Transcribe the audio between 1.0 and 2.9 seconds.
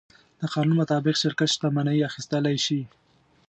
شرکت شتمنۍ اخیستلی شي.